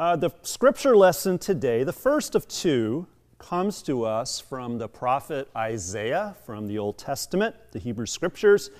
[0.00, 3.06] Uh, the scripture lesson today, the first of two,
[3.36, 8.70] comes to us from the prophet Isaiah from the Old Testament, the Hebrew scriptures.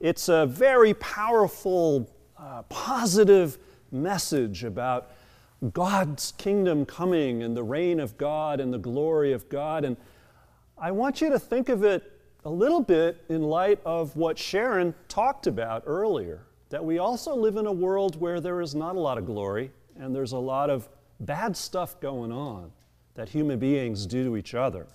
[0.00, 3.58] It's a very powerful, uh, positive
[3.92, 5.10] message about
[5.74, 9.84] God's kingdom coming and the reign of God and the glory of God.
[9.84, 9.98] And
[10.78, 12.10] I want you to think of it
[12.46, 17.56] a little bit in light of what Sharon talked about earlier that we also live
[17.56, 20.70] in a world where there is not a lot of glory and there's a lot
[20.70, 20.88] of
[21.20, 22.72] bad stuff going on
[23.14, 24.86] that human beings do to each other.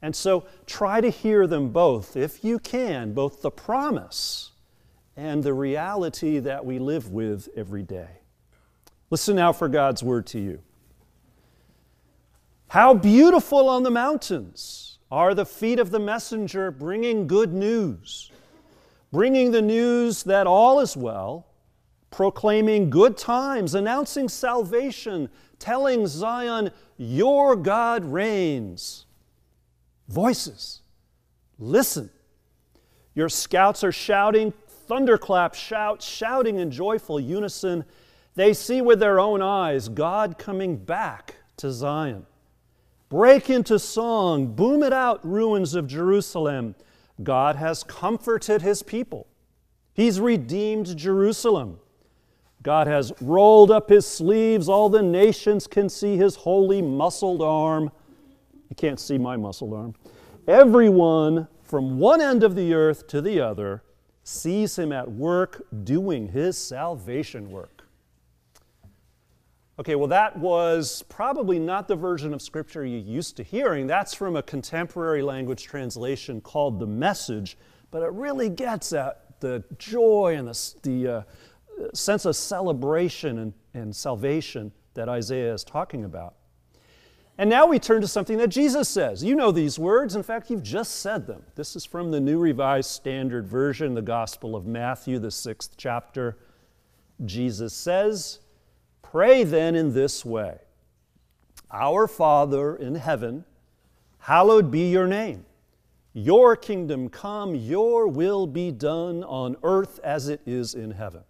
[0.00, 4.52] And so try to hear them both, if you can, both the promise
[5.16, 8.20] and the reality that we live with every day.
[9.10, 10.60] Listen now for God's word to you.
[12.68, 18.30] How beautiful on the mountains are the feet of the messenger bringing good news,
[19.12, 21.46] bringing the news that all is well,
[22.14, 25.28] proclaiming good times, announcing salvation,
[25.58, 29.06] telling Zion, Your God reigns.
[30.08, 30.80] Voices,
[31.58, 32.10] listen.
[33.16, 34.52] Your scouts are shouting,
[34.86, 37.84] thunderclap, shout, shouting in joyful unison.
[38.36, 42.26] They see with their own eyes God coming back to Zion.
[43.08, 46.74] Break into song, boom it out, ruins of Jerusalem.
[47.22, 49.26] God has comforted his people.
[49.94, 51.78] He's redeemed Jerusalem.
[52.64, 54.70] God has rolled up his sleeves.
[54.70, 57.92] All the nations can see his holy muscled arm.
[58.70, 59.94] You can't see my muscled arm.
[60.48, 63.82] Everyone from one end of the earth to the other
[64.22, 67.86] sees him at work doing his salvation work.
[69.78, 73.86] Okay, well, that was probably not the version of Scripture you're used to hearing.
[73.86, 77.58] That's from a contemporary language translation called The Message,
[77.90, 81.22] but it really gets at the joy and the, the uh,
[81.92, 86.34] sense of celebration and, and salvation that Isaiah is talking about.
[87.36, 89.24] And now we turn to something that Jesus says.
[89.24, 90.14] You know these words.
[90.14, 91.42] In fact, you've just said them.
[91.56, 96.38] This is from the New Revised Standard Version, the Gospel of Matthew, the sixth chapter.
[97.24, 98.38] Jesus says,
[99.02, 100.58] Pray then in this way
[101.72, 103.44] Our Father in heaven,
[104.18, 105.44] hallowed be your name.
[106.12, 111.22] Your kingdom come, your will be done on earth as it is in heaven.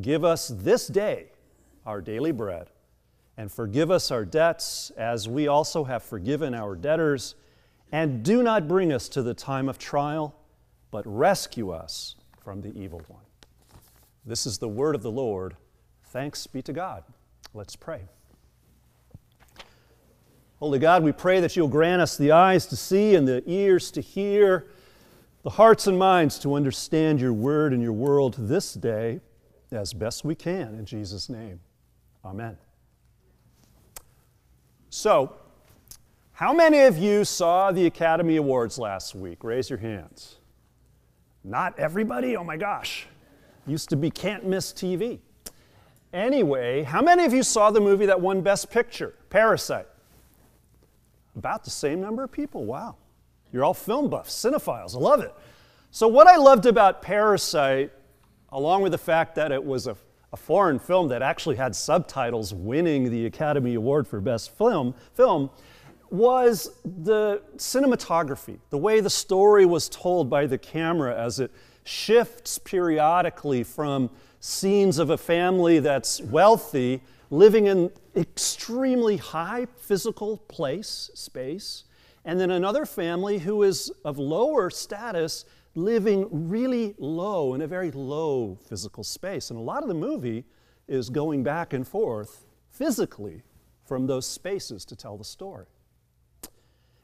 [0.00, 1.30] Give us this day
[1.86, 2.68] our daily bread,
[3.36, 7.34] and forgive us our debts as we also have forgiven our debtors.
[7.90, 10.36] And do not bring us to the time of trial,
[10.90, 13.22] but rescue us from the evil one.
[14.24, 15.56] This is the word of the Lord.
[16.06, 17.02] Thanks be to God.
[17.54, 18.02] Let's pray.
[20.60, 23.90] Holy God, we pray that you'll grant us the eyes to see and the ears
[23.92, 24.66] to hear,
[25.42, 29.20] the hearts and minds to understand your word and your world this day
[29.72, 30.74] as best we can.
[30.74, 31.60] In Jesus' name,
[32.24, 32.56] amen.
[34.90, 35.36] So,
[36.32, 39.44] how many of you saw the Academy Awards last week?
[39.44, 40.36] Raise your hands.
[41.44, 42.36] Not everybody?
[42.36, 43.06] Oh my gosh.
[43.66, 45.20] Used to be can't miss TV.
[46.12, 49.86] Anyway, how many of you saw the movie that won Best Picture, Parasite?
[51.36, 52.64] About the same number of people.
[52.64, 52.96] Wow.
[53.52, 54.96] You're all film buffs, cinephiles.
[54.96, 55.32] I love it.
[55.90, 57.92] So, what I loved about Parasite,
[58.52, 59.96] along with the fact that it was a,
[60.32, 65.50] a foreign film that actually had subtitles winning the Academy Award for Best Film, film
[66.10, 71.52] was the cinematography, the way the story was told by the camera as it
[71.84, 77.00] shifts periodically from scenes of a family that's wealthy
[77.30, 81.84] living in extremely high physical place, space,
[82.24, 85.44] and then another family who is of lower status
[85.74, 89.50] living really low in a very low physical space.
[89.50, 90.44] And a lot of the movie
[90.88, 93.42] is going back and forth physically
[93.84, 95.66] from those spaces to tell the story.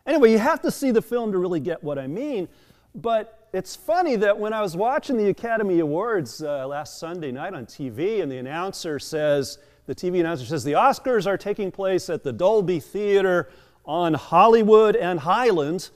[0.06, 2.48] Anyway, you have to see the film to really get what I mean,
[2.94, 7.54] but it's funny that when I was watching the Academy Awards uh, last Sunday night
[7.54, 12.08] on TV, and the announcer says, the TV announcer says, the Oscars are taking place
[12.08, 13.50] at the Dolby Theater
[13.84, 15.90] on Hollywood and Highland,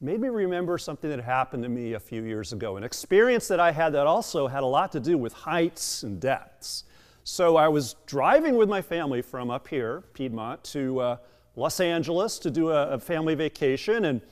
[0.00, 3.60] made me remember something that happened to me a few years ago, an experience that
[3.60, 6.84] I had that also had a lot to do with heights and depths.
[7.24, 11.16] So I was driving with my family from up here, Piedmont, to uh,
[11.54, 14.22] Los Angeles to do a, a family vacation, and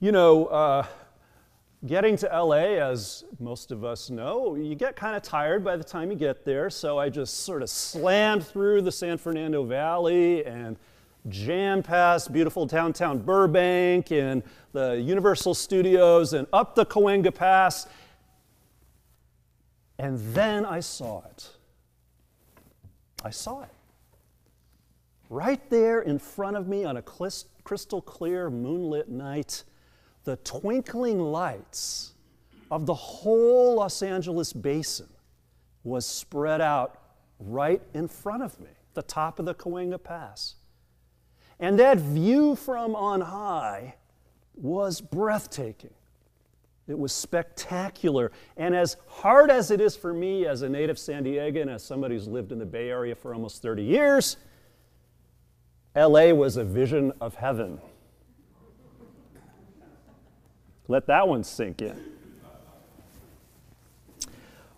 [0.00, 0.86] you know, uh,
[1.86, 5.84] Getting to LA, as most of us know, you get kind of tired by the
[5.84, 10.44] time you get there, so I just sort of slammed through the San Fernando Valley
[10.44, 10.76] and
[11.28, 17.86] jammed past beautiful downtown Burbank and the Universal Studios and up the Cahuenga Pass.
[19.98, 21.50] And then I saw it.
[23.22, 23.68] I saw it.
[25.28, 29.64] Right there in front of me on a crystal clear moonlit night,
[30.24, 32.12] the twinkling lights
[32.70, 35.08] of the whole Los Angeles basin
[35.84, 36.98] was spread out
[37.38, 40.56] right in front of me, the top of the Cahuenga Pass.
[41.60, 43.96] And that view from on high
[44.54, 45.90] was breathtaking.
[46.88, 48.32] It was spectacular.
[48.56, 52.16] And as hard as it is for me as a native San Diegan, as somebody
[52.16, 54.38] who's lived in the Bay Area for almost 30 years,
[55.94, 57.78] LA was a vision of heaven.
[60.88, 62.02] Let that one sink in.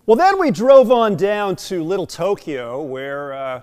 [0.05, 3.63] Well, then we drove on down to Little Tokyo, where uh,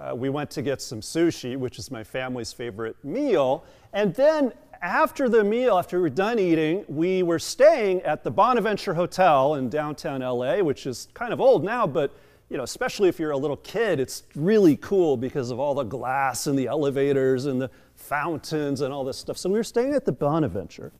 [0.00, 3.64] uh, we went to get some sushi, which is my family's favorite meal.
[3.92, 8.30] And then after the meal, after we were done eating, we were staying at the
[8.30, 12.14] Bonaventure Hotel in downtown LA, which is kind of old now, but
[12.48, 15.84] you know, especially if you're a little kid, it's really cool because of all the
[15.84, 19.38] glass and the elevators and the fountains and all this stuff.
[19.38, 20.92] So we were staying at the Bonaventure.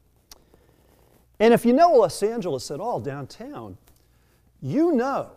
[1.41, 3.79] And if you know Los Angeles at all downtown,
[4.61, 5.33] you know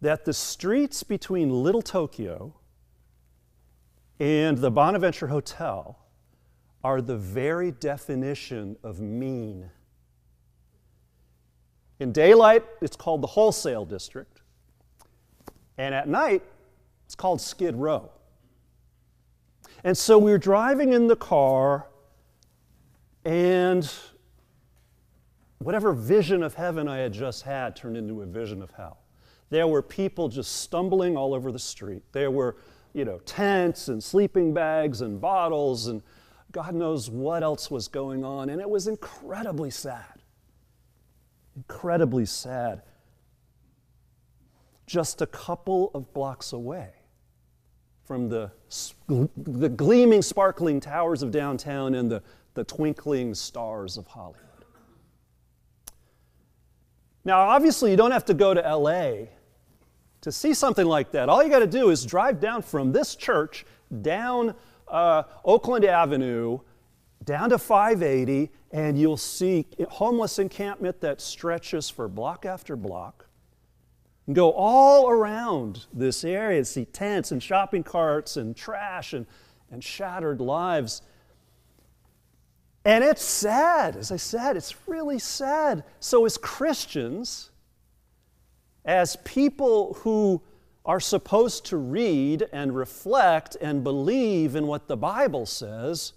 [0.00, 2.54] that the streets between Little Tokyo
[4.18, 5.98] and the Bonaventure Hotel
[6.82, 9.70] are the very definition of mean.
[11.98, 14.40] In daylight, it's called the wholesale district,
[15.76, 16.42] and at night,
[17.04, 18.10] it's called Skid Row.
[19.84, 21.88] And so we were driving in the car,
[23.26, 23.90] and
[25.58, 28.99] whatever vision of heaven I had just had turned into a vision of hell.
[29.50, 32.02] There were people just stumbling all over the street.
[32.12, 32.56] There were,
[32.94, 36.02] you know, tents and sleeping bags and bottles and
[36.52, 38.48] God knows what else was going on.
[38.48, 40.22] And it was incredibly sad.
[41.56, 42.82] Incredibly sad.
[44.86, 46.90] Just a couple of blocks away
[48.04, 48.50] from the,
[49.36, 52.22] the gleaming, sparkling towers of downtown and the,
[52.54, 54.40] the twinkling stars of Hollywood.
[57.24, 59.26] Now, obviously, you don't have to go to LA
[60.20, 61.28] to see something like that.
[61.28, 63.64] All you got to do is drive down from this church
[64.02, 64.54] down
[64.88, 66.58] uh, Oakland Avenue
[67.24, 73.26] down to 580, and you'll see homeless encampment that stretches for block after block.
[74.26, 79.26] And go all around this area, and see tents and shopping carts and trash and,
[79.70, 81.02] and shattered lives.
[82.84, 85.84] And it's sad, as I said, it's really sad.
[85.98, 87.50] So, as Christians,
[88.90, 90.42] as people who
[90.84, 96.12] are supposed to read and reflect and believe in what the Bible says,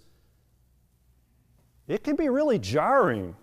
[1.86, 3.36] it can be really jarring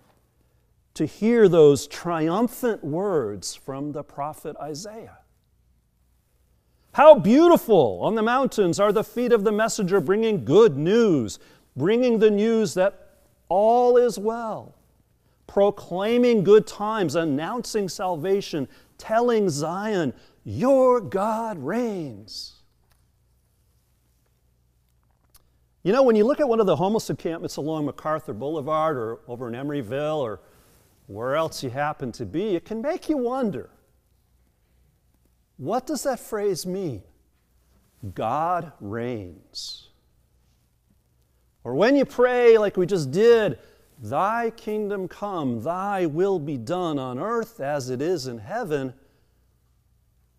[0.92, 5.16] to hear those triumphant words from the prophet Isaiah.
[6.92, 11.38] How beautiful on the mountains are the feet of the messenger bringing good news,
[11.74, 13.16] bringing the news that
[13.48, 14.74] all is well,
[15.46, 18.68] proclaiming good times, announcing salvation,
[19.02, 20.14] telling Zion,
[20.44, 22.54] Your God reigns.
[25.82, 29.18] You know, when you look at one of the homeless encampments along MacArthur Boulevard or
[29.26, 30.40] over in Emeryville or
[31.08, 33.70] where else you happen to be, it can make you wonder
[35.56, 37.02] what does that phrase mean?
[38.14, 39.88] God reigns.
[41.64, 43.58] Or when you pray, like we just did,
[44.02, 48.94] Thy kingdom come, Thy will be done on earth as it is in heaven,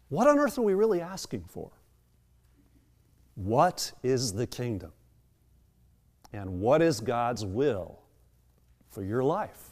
[0.10, 1.72] what on earth are we really asking for?
[3.36, 4.92] What is the kingdom?
[6.34, 8.00] And what is God's will
[8.90, 9.70] for your life?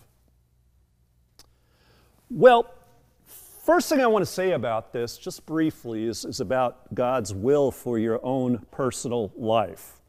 [2.30, 2.74] Well,
[3.26, 7.72] first thing I want to say about this, just briefly, is, is about God's will
[7.72, 10.01] for your own personal life.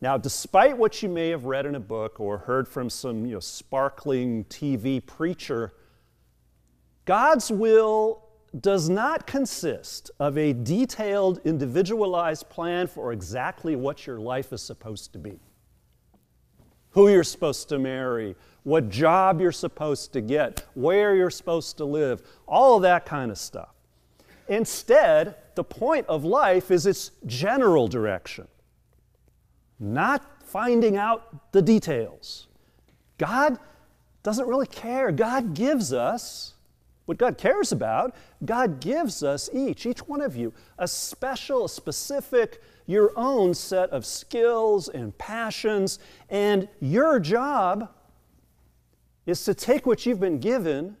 [0.00, 3.34] Now, despite what you may have read in a book or heard from some you
[3.34, 5.72] know, sparkling TV preacher,
[7.06, 8.22] God's will
[8.60, 15.12] does not consist of a detailed, individualized plan for exactly what your life is supposed
[15.14, 15.38] to be.
[16.90, 21.84] Who you're supposed to marry, what job you're supposed to get, where you're supposed to
[21.84, 23.74] live, all of that kind of stuff.
[24.48, 28.46] Instead, the point of life is its general direction
[29.78, 32.48] not finding out the details.
[33.18, 33.58] God
[34.22, 35.12] doesn't really care.
[35.12, 36.54] God gives us
[37.06, 38.14] what God cares about.
[38.44, 43.90] God gives us each, each one of you, a special, a specific, your own set
[43.90, 45.98] of skills and passions.
[46.28, 47.92] And your job
[49.24, 50.96] is to take what you've been given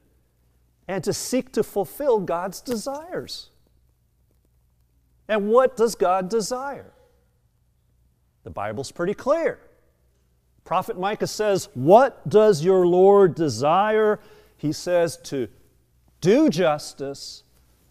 [0.88, 3.50] and to seek to fulfill God's desires.
[5.28, 6.92] And what does God desire?
[8.46, 9.58] The Bible's pretty clear.
[10.62, 14.20] Prophet Micah says, What does your Lord desire?
[14.56, 15.48] He says to
[16.20, 17.42] do justice,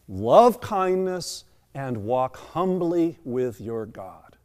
[0.07, 1.43] love kindness,
[1.73, 4.37] and walk humbly with your God.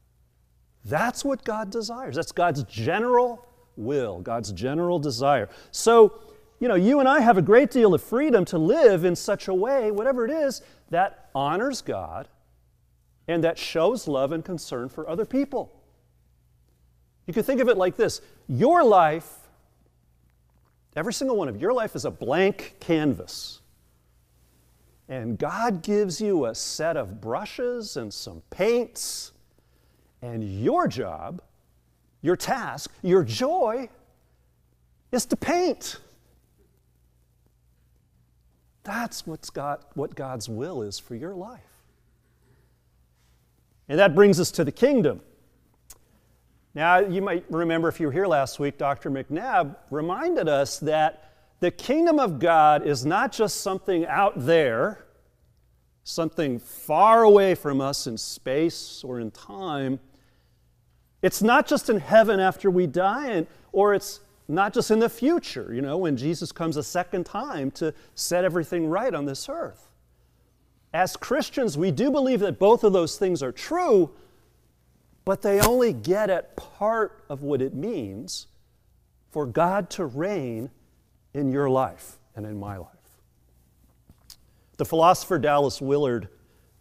[0.84, 2.16] That's what God desires.
[2.16, 5.48] That's God's general will, God's general desire.
[5.70, 6.18] So,
[6.58, 9.46] you know, you and I have a great deal of freedom to live in such
[9.46, 12.26] a way, whatever it is, that honors God
[13.28, 15.79] and that shows love and concern for other people.
[17.30, 19.32] You can think of it like this your life,
[20.96, 23.60] every single one of your life is a blank canvas.
[25.08, 29.30] And God gives you a set of brushes and some paints,
[30.20, 31.40] and your job,
[32.20, 33.88] your task, your joy
[35.12, 36.00] is to paint.
[38.82, 41.60] That's what's God, what God's will is for your life.
[43.88, 45.20] And that brings us to the kingdom.
[46.74, 49.10] Now, you might remember if you were here last week, Dr.
[49.10, 55.04] McNabb reminded us that the kingdom of God is not just something out there,
[56.04, 59.98] something far away from us in space or in time.
[61.22, 65.08] It's not just in heaven after we die, and, or it's not just in the
[65.08, 69.48] future, you know, when Jesus comes a second time to set everything right on this
[69.48, 69.88] earth.
[70.92, 74.10] As Christians, we do believe that both of those things are true,
[75.30, 78.48] but they only get at part of what it means
[79.30, 80.70] for God to reign
[81.32, 82.88] in your life and in my life.
[84.76, 86.30] The philosopher Dallas Willard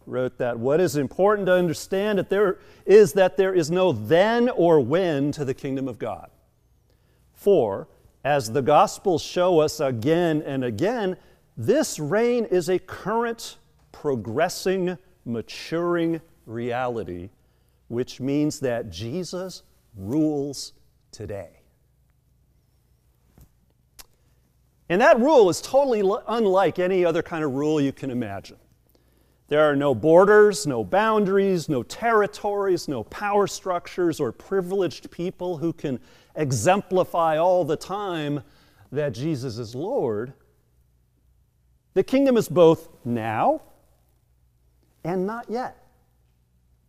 [0.04, 4.48] wrote that what is important to understand that there is that there is no then
[4.48, 6.28] or when to the kingdom of God.
[7.32, 7.86] For
[8.24, 11.16] as the gospels show us again and again,
[11.56, 13.58] this reign is a current
[13.92, 17.30] progressing, maturing reality,
[17.90, 19.64] which means that Jesus
[19.96, 20.74] rules
[21.10, 21.60] today.
[24.88, 28.58] And that rule is totally unlike any other kind of rule you can imagine.
[29.48, 35.72] There are no borders, no boundaries, no territories, no power structures or privileged people who
[35.72, 35.98] can
[36.36, 38.44] exemplify all the time
[38.92, 40.32] that Jesus is Lord.
[41.94, 43.62] The kingdom is both now
[45.02, 45.76] and not yet.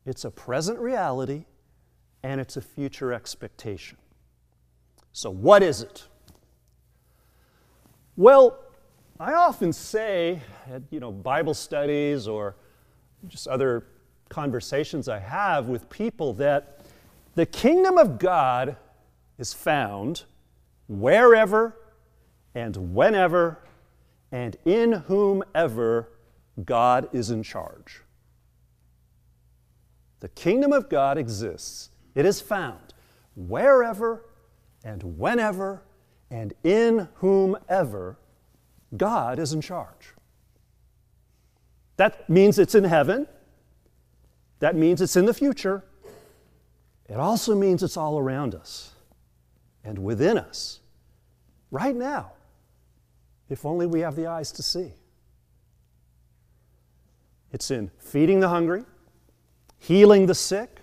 [0.05, 1.45] It's a present reality
[2.23, 3.97] and it's a future expectation.
[5.13, 6.07] So, what is it?
[8.15, 8.59] Well,
[9.19, 12.55] I often say at you know, Bible studies or
[13.27, 13.85] just other
[14.29, 16.79] conversations I have with people that
[17.35, 18.77] the kingdom of God
[19.37, 20.23] is found
[20.87, 21.77] wherever
[22.55, 23.59] and whenever
[24.31, 26.09] and in whomever
[26.63, 28.01] God is in charge.
[30.21, 31.89] The kingdom of God exists.
[32.15, 32.93] It is found
[33.35, 34.23] wherever
[34.83, 35.83] and whenever
[36.29, 38.17] and in whomever
[38.95, 40.13] God is in charge.
[41.97, 43.27] That means it's in heaven.
[44.59, 45.83] That means it's in the future.
[47.09, 48.93] It also means it's all around us
[49.83, 50.79] and within us
[51.71, 52.33] right now,
[53.49, 54.93] if only we have the eyes to see.
[57.51, 58.85] It's in feeding the hungry,
[59.81, 60.79] healing the sick,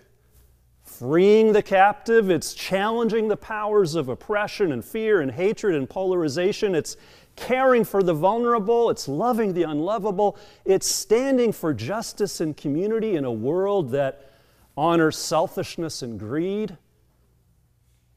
[0.82, 2.30] freeing the captive.
[2.30, 6.74] It's challenging the powers of oppression and fear and hatred and polarization.
[6.74, 6.96] It's
[7.36, 8.90] caring for the vulnerable.
[8.90, 10.36] It's loving the unlovable.
[10.64, 14.32] It's standing for justice and community in a world that
[14.76, 16.76] honors selfishness and greed.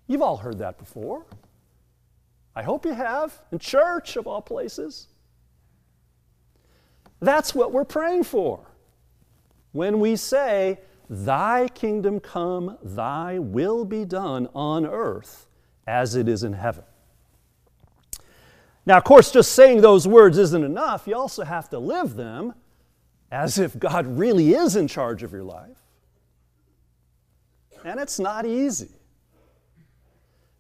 [0.08, 1.26] You've all heard that before.
[2.56, 5.08] I hope you have, in church of all places.
[7.20, 8.66] That's what we're praying for.
[9.72, 15.46] When we say, Thy kingdom come, thy will be done on earth
[15.86, 16.86] as it is in heaven.
[18.86, 21.08] Now, of course, just saying those words isn't enough.
[21.08, 22.54] You also have to live them
[23.30, 25.78] as if God really is in charge of your life.
[27.84, 28.92] And it's not easy.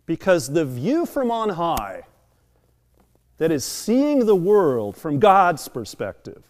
[0.05, 2.03] Because the view from on high,
[3.37, 6.43] that is seeing the world from God's perspective,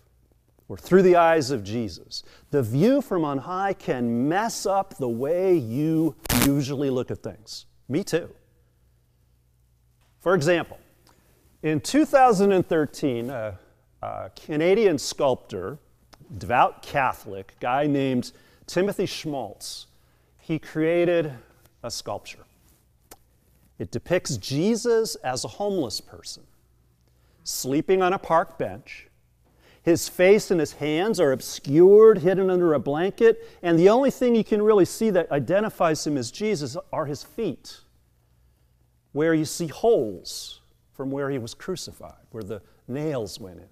[0.71, 5.09] or through the eyes of Jesus, the view from on high can mess up the
[5.09, 7.65] way you usually look at things.
[7.89, 8.29] Me too.
[10.21, 10.79] For example,
[11.61, 13.59] in 2013, a,
[14.01, 15.77] a Canadian sculptor,
[16.37, 18.31] devout Catholic, guy named
[18.65, 19.87] Timothy Schmalz,
[20.39, 21.33] he created
[21.83, 22.45] a sculpture.
[23.77, 26.43] It depicts Jesus as a homeless person,
[27.43, 29.09] sleeping on a park bench
[29.83, 34.35] His face and his hands are obscured, hidden under a blanket, and the only thing
[34.35, 37.79] you can really see that identifies him as Jesus are his feet,
[39.11, 40.61] where you see holes
[40.93, 43.69] from where he was crucified, where the nails went in.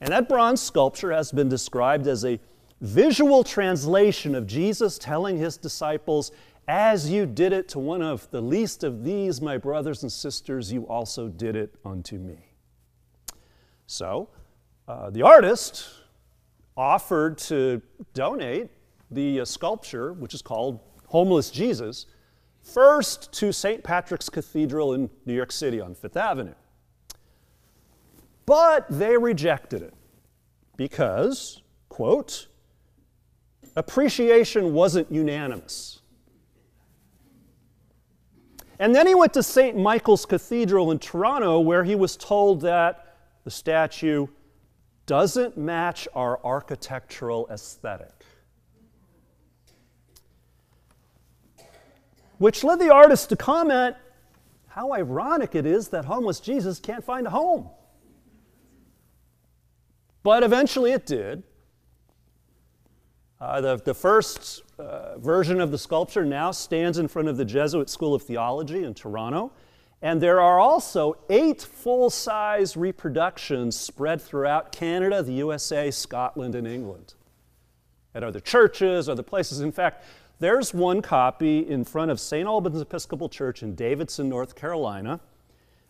[0.00, 2.40] And that bronze sculpture has been described as a
[2.80, 6.32] visual translation of Jesus telling his disciples,
[6.66, 10.72] As you did it to one of the least of these, my brothers and sisters,
[10.72, 12.52] you also did it unto me.
[13.86, 14.28] So,
[14.88, 15.88] uh, the artist
[16.76, 17.82] offered to
[18.14, 18.70] donate
[19.10, 22.06] the uh, sculpture, which is called Homeless Jesus,
[22.62, 23.82] first to St.
[23.82, 26.54] Patrick's Cathedral in New York City on Fifth Avenue.
[28.44, 29.94] But they rejected it
[30.76, 32.46] because, quote,
[33.74, 36.00] appreciation wasn't unanimous.
[38.78, 39.76] And then he went to St.
[39.76, 44.26] Michael's Cathedral in Toronto, where he was told that the statue
[45.06, 48.12] doesn't match our architectural aesthetic.
[52.38, 53.96] Which led the artist to comment
[54.68, 57.70] how ironic it is that homeless Jesus can't find a home.
[60.22, 61.44] But eventually it did.
[63.40, 67.44] Uh, the, the first uh, version of the sculpture now stands in front of the
[67.44, 69.52] Jesuit School of Theology in Toronto.
[70.02, 76.66] And there are also eight full size reproductions spread throughout Canada, the USA, Scotland, and
[76.66, 77.14] England.
[78.14, 79.60] At other churches, other places.
[79.60, 80.04] In fact,
[80.38, 82.46] there's one copy in front of St.
[82.46, 85.20] Albans Episcopal Church in Davidson, North Carolina,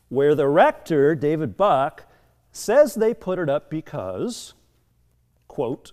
[0.08, 2.04] where the rector, David Buck,
[2.52, 4.54] says they put it up because,
[5.48, 5.92] quote,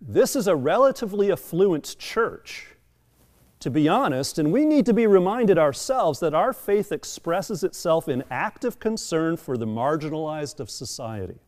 [0.00, 2.74] this is a relatively affluent church,
[3.60, 8.08] to be honest, and we need to be reminded ourselves that our faith expresses itself
[8.08, 11.40] in active concern for the marginalized of society.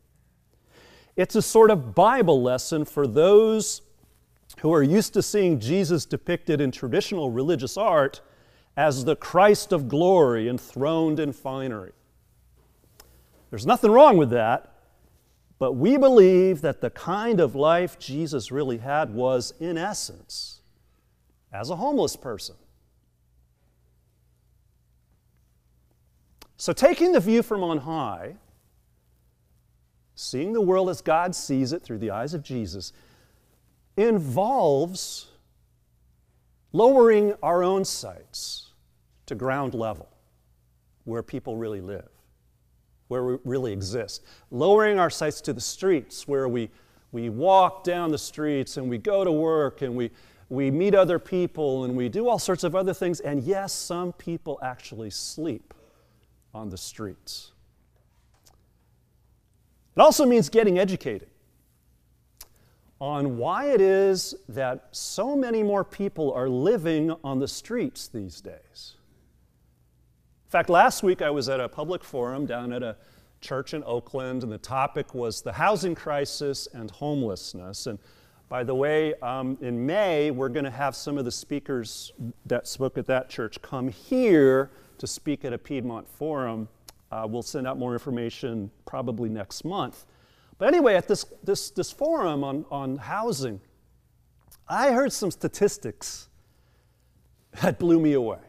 [1.16, 3.82] It's a sort of Bible lesson for those
[4.60, 8.20] who are used to seeing Jesus depicted in traditional religious art
[8.76, 11.92] as the Christ of glory enthroned in finery.
[13.50, 14.72] There's nothing wrong with that,
[15.58, 20.59] but we believe that the kind of life Jesus really had was, in essence,
[21.52, 22.56] as a homeless person.
[26.56, 28.36] So, taking the view from on high,
[30.14, 32.92] seeing the world as God sees it through the eyes of Jesus,
[33.96, 35.28] involves
[36.72, 38.72] lowering our own sights
[39.26, 40.08] to ground level,
[41.04, 42.10] where people really live
[43.10, 44.24] where we really exist.
[44.52, 46.70] Lowering our sights to the streets where we,
[47.10, 50.12] we walk down the streets and we go to work and we,
[50.50, 53.20] we meet other people and we do all sorts of other things.
[53.20, 55.72] And yes, some people actually sleep
[56.52, 57.52] on the streets.
[59.96, 61.28] It also means getting educated
[63.00, 68.40] on why it is that so many more people are living on the streets these
[68.40, 68.96] days.
[70.46, 72.96] In fact, last week I was at a public forum down at a
[73.40, 77.86] church in Oakland, and the topic was the housing crisis and homelessness.
[77.86, 78.00] And
[78.50, 82.12] by the way, um, in May, we're going to have some of the speakers
[82.46, 86.68] that spoke at that church come here to speak at a Piedmont forum.
[87.12, 90.04] Uh, we'll send out more information probably next month.
[90.58, 93.60] But anyway, at this, this, this forum on, on housing,
[94.68, 96.28] I heard some statistics
[97.62, 98.40] that blew me away.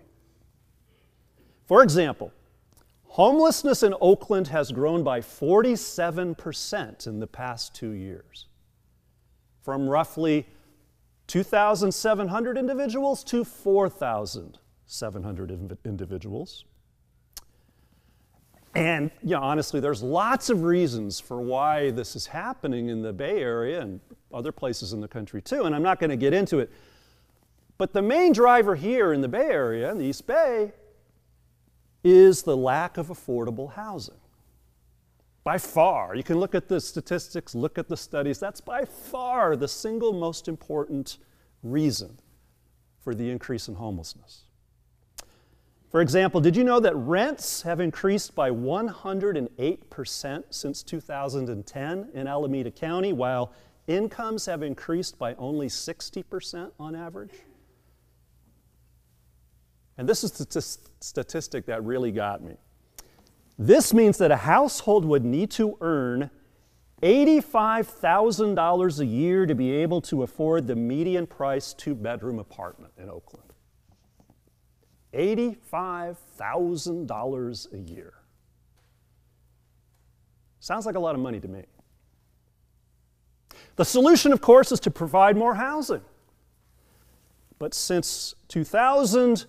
[1.67, 2.33] For example,
[3.03, 8.47] homelessness in Oakland has grown by 47% in the past two years,
[9.61, 10.47] from roughly
[11.27, 16.65] 2,700 individuals to 4,700 individuals.
[18.73, 23.11] And you know, honestly, there's lots of reasons for why this is happening in the
[23.11, 23.99] Bay Area and
[24.33, 26.71] other places in the country too, and I'm not going to get into it.
[27.77, 30.71] But the main driver here in the Bay Area, in the East Bay,
[32.03, 34.20] is the lack of affordable housing.
[35.43, 39.55] By far, you can look at the statistics, look at the studies, that's by far
[39.55, 41.17] the single most important
[41.63, 42.19] reason
[42.99, 44.43] for the increase in homelessness.
[45.89, 52.71] For example, did you know that rents have increased by 108% since 2010 in Alameda
[52.71, 53.51] County, while
[53.87, 57.33] incomes have increased by only 60% on average?
[59.97, 60.61] And this is the
[61.01, 62.55] statistic that really got me.
[63.57, 66.31] This means that a household would need to earn
[67.01, 73.09] $85,000 a year to be able to afford the median price two bedroom apartment in
[73.09, 73.53] Oakland.
[75.13, 78.13] $85,000 a year.
[80.59, 81.63] Sounds like a lot of money to me.
[83.75, 86.03] The solution, of course, is to provide more housing.
[87.57, 89.47] But since 2000,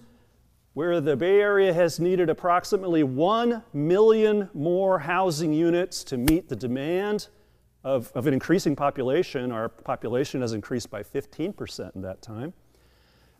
[0.74, 6.56] where the Bay Area has needed approximately 1 million more housing units to meet the
[6.56, 7.28] demand
[7.84, 12.54] of, of an increasing population, our population has increased by 15% in that time.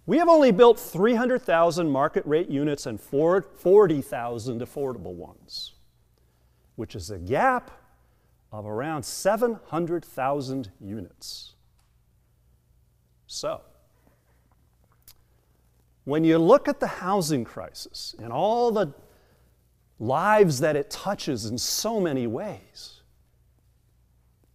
[0.05, 5.75] We have only built 300,000 market rate units and 40,000 affordable ones,
[6.75, 7.71] which is a gap
[8.51, 11.55] of around 700,000 units.
[13.27, 13.63] So,
[16.05, 18.93] when you look at the housing crisis and all the
[19.99, 23.03] lives that it touches in so many ways,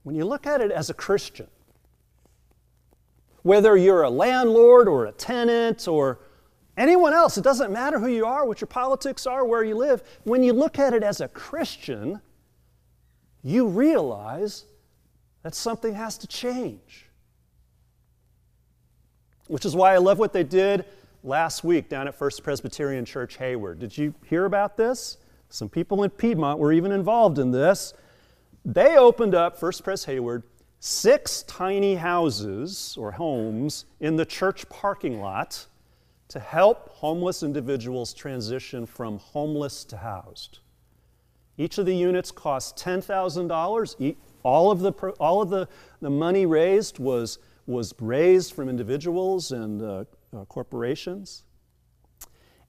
[0.04, 1.48] when you look at it as a Christian,
[3.44, 6.20] whether you're a landlord or a tenant or
[6.76, 10.04] anyone else, it doesn't matter who you are, what your politics are, where you live,
[10.24, 12.22] when you look at it as a Christian,
[13.42, 14.66] you realize
[15.44, 17.06] that something has to change.
[19.48, 20.84] Which is why I love what they did
[21.28, 23.80] last week down at First Presbyterian Church Hayward.
[23.80, 25.18] Did you hear about this?
[25.50, 27.94] Some people in Piedmont were even involved in this.
[28.64, 30.44] They opened up First Pres Hayward
[30.80, 35.66] six tiny houses or homes in the church parking lot
[36.30, 40.60] to help homeless individuals transition from homeless to housed.
[41.58, 44.16] Each of the units cost $10,000.
[44.44, 45.68] All of, the, all of the,
[46.02, 50.04] the money raised was, was raised from individuals and uh,
[50.38, 51.44] uh, corporations.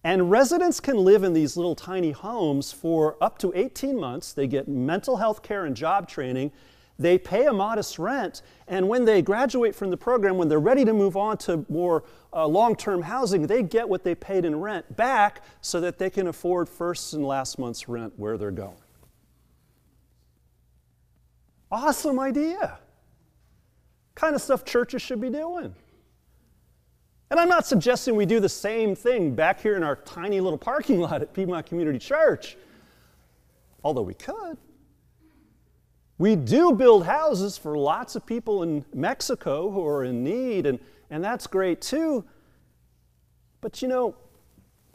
[0.04, 4.32] And residents can live in these little tiny homes for up to 18 months.
[4.32, 6.52] They get mental health care and job training.
[7.00, 8.42] They pay a modest rent.
[8.66, 12.04] And when they graduate from the program, when they're ready to move on to more
[12.32, 16.10] uh, long term housing, they get what they paid in rent back so that they
[16.10, 18.76] can afford first and last month's rent where they're going.
[21.70, 22.78] Awesome idea.
[24.14, 25.74] Kind of stuff churches should be doing.
[27.30, 30.58] And I'm not suggesting we do the same thing back here in our tiny little
[30.58, 32.56] parking lot at Piedmont Community Church,
[33.84, 34.56] although we could.
[36.16, 40.80] We do build houses for lots of people in Mexico who are in need, and,
[41.10, 42.24] and that's great too.
[43.60, 44.16] But you know,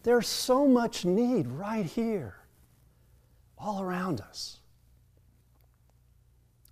[0.01, 2.35] there's so much need right here,
[3.57, 4.59] all around us.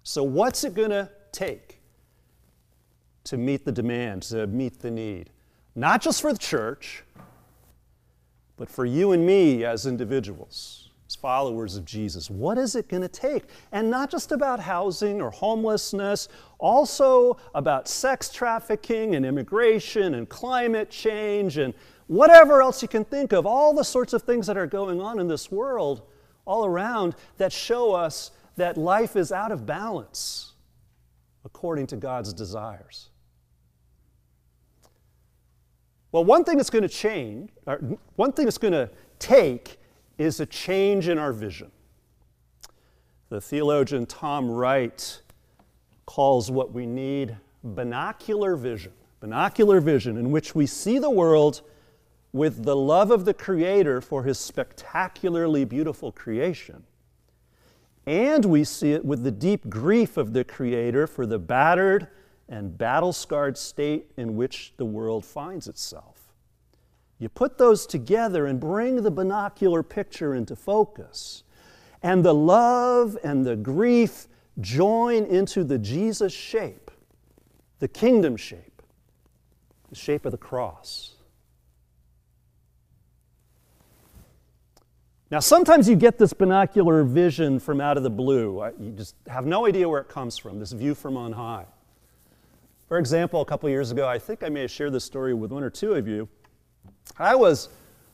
[0.03, 1.79] So, what's it going to take
[3.25, 5.29] to meet the demand, to meet the need?
[5.75, 7.03] Not just for the church,
[8.57, 12.29] but for you and me as individuals, as followers of Jesus.
[12.29, 13.45] What is it going to take?
[13.71, 16.27] And not just about housing or homelessness,
[16.59, 21.73] also about sex trafficking and immigration and climate change and
[22.07, 25.19] whatever else you can think of, all the sorts of things that are going on
[25.19, 26.01] in this world
[26.45, 30.53] all around that show us that life is out of balance
[31.45, 33.10] according to God's desires.
[36.11, 37.51] Well, one thing that's going to change,
[38.15, 39.77] one thing that's going to take
[40.17, 41.71] is a change in our vision.
[43.29, 45.21] The theologian Tom Wright
[46.05, 51.61] calls what we need binocular vision, binocular vision in which we see the world
[52.33, 56.83] with the love of the Creator for His spectacularly beautiful creation.
[58.05, 62.07] And we see it with the deep grief of the Creator for the battered
[62.51, 66.33] and battle scarred state in which the world finds itself.
[67.17, 71.43] You put those together and bring the binocular picture into focus,
[72.03, 74.27] and the love and the grief
[74.59, 76.91] join into the Jesus shape,
[77.79, 78.81] the kingdom shape,
[79.89, 81.15] the shape of the cross.
[85.29, 88.61] Now, sometimes you get this binocular vision from out of the blue.
[88.77, 91.67] You just have no idea where it comes from, this view from on high.
[92.91, 95.53] For example, a couple years ago, I think I may have shared this story with
[95.53, 96.27] one or two of you.
[97.17, 97.69] I was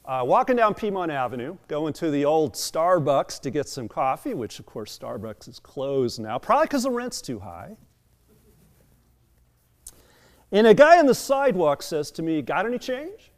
[0.05, 4.59] uh, walking down Piedmont Avenue, going to the old Starbucks to get some coffee, which
[4.59, 7.75] of course Starbucks is closed now, probably because the rent's too high.
[10.51, 13.31] And a guy on the sidewalk says to me, Got any change?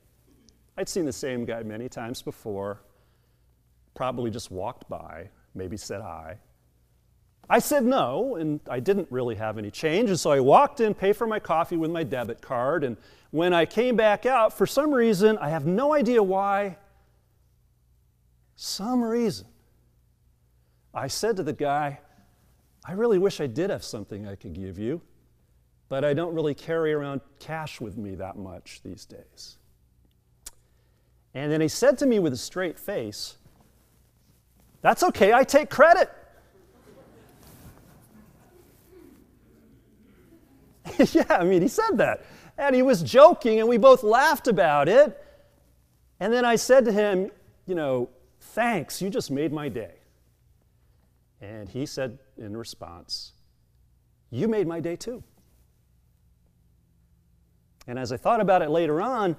[0.78, 2.82] I'd seen the same guy many times before,
[3.95, 6.38] probably just walked by, maybe said hi.
[7.49, 10.09] I said no, and I didn't really have any change.
[10.09, 12.83] And so I walked in, paid for my coffee with my debit card.
[12.83, 12.95] And
[13.31, 16.77] when I came back out, for some reason, I have no idea why,
[18.55, 19.47] some reason,
[20.93, 21.99] I said to the guy,
[22.85, 25.01] I really wish I did have something I could give you,
[25.88, 29.57] but I don't really carry around cash with me that much these days.
[31.33, 33.38] And then he said to me with a straight face,
[34.81, 36.12] That's okay, I take credit.
[41.13, 42.25] yeah, I mean, he said that.
[42.57, 45.17] And he was joking, and we both laughed about it.
[46.19, 47.31] And then I said to him,
[47.65, 48.09] You know,
[48.39, 49.93] thanks, you just made my day.
[51.41, 53.33] And he said in response,
[54.29, 55.23] You made my day too.
[57.88, 59.38] And as I thought about it later on,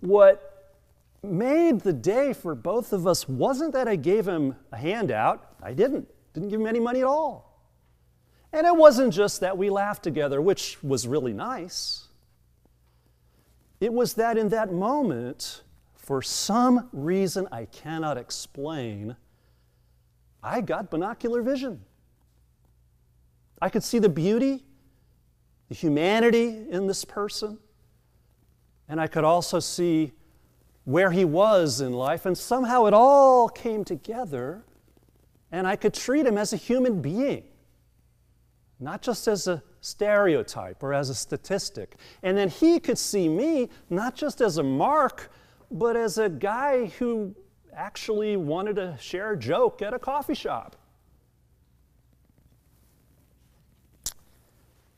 [0.00, 0.76] what
[1.22, 5.54] made the day for both of us wasn't that I gave him a handout.
[5.62, 6.08] I didn't.
[6.32, 7.51] Didn't give him any money at all.
[8.52, 12.08] And it wasn't just that we laughed together, which was really nice.
[13.80, 15.62] It was that in that moment,
[15.94, 19.16] for some reason I cannot explain,
[20.42, 21.80] I got binocular vision.
[23.60, 24.64] I could see the beauty,
[25.68, 27.58] the humanity in this person,
[28.88, 30.12] and I could also see
[30.84, 34.64] where he was in life, and somehow it all came together,
[35.52, 37.44] and I could treat him as a human being,
[38.82, 41.96] not just as a stereotype or as a statistic.
[42.22, 45.30] And then he could see me not just as a mark,
[45.70, 47.34] but as a guy who
[47.74, 50.76] actually wanted to share a joke at a coffee shop.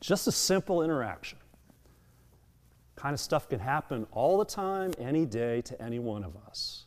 [0.01, 1.39] Just a simple interaction.
[2.95, 6.85] Kind of stuff can happen all the time, any day, to any one of us.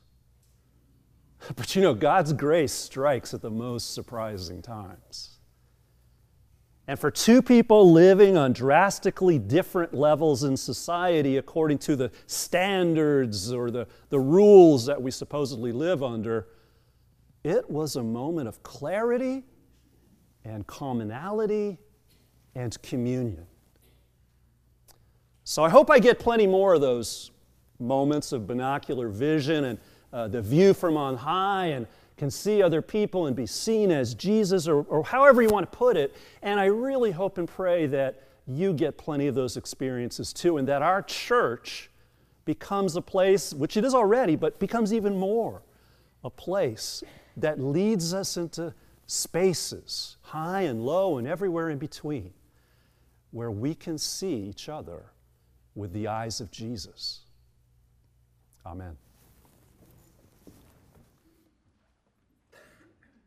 [1.56, 5.37] But you know, God's grace strikes at the most surprising times.
[6.88, 13.52] And for two people living on drastically different levels in society according to the standards
[13.52, 16.48] or the, the rules that we supposedly live under,
[17.44, 19.44] it was a moment of clarity
[20.46, 21.76] and commonality
[22.54, 23.46] and communion.
[25.44, 27.32] So I hope I get plenty more of those
[27.78, 29.78] moments of binocular vision and
[30.10, 31.86] uh, the view from on high and
[32.18, 35.76] can see other people and be seen as Jesus, or, or however you want to
[35.76, 36.14] put it.
[36.42, 40.66] And I really hope and pray that you get plenty of those experiences too, and
[40.68, 41.90] that our church
[42.44, 45.62] becomes a place, which it is already, but becomes even more
[46.24, 47.02] a place
[47.36, 48.74] that leads us into
[49.06, 52.32] spaces, high and low and everywhere in between,
[53.30, 55.12] where we can see each other
[55.74, 57.20] with the eyes of Jesus.
[58.66, 58.96] Amen.